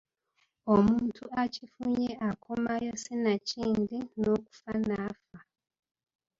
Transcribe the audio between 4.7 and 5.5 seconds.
n’afa!